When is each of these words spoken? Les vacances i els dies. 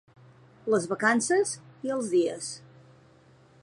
Les 0.75 0.87
vacances 0.93 1.53
i 1.89 1.95
els 1.99 2.11
dies. 2.17 2.53